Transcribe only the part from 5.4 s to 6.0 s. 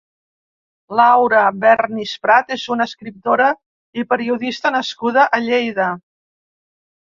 a Lleida.